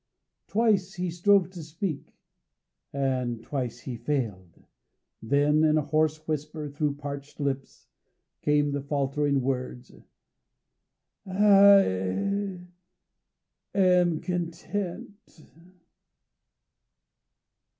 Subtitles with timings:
[0.47, 2.15] Twice he strove to speak,
[2.91, 4.63] and twice he failed.
[5.21, 7.87] Then, in a hoarse whisper through the parched lips,
[8.41, 9.91] came the faltering words:
[11.27, 11.83] "I
[13.75, 15.43] am content."